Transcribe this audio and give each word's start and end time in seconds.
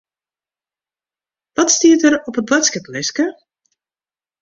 Wat 1.57 1.71
stiet 1.75 2.01
der 2.03 2.15
op 2.27 2.37
it 2.39 2.47
boadskiplistke? 2.49 3.25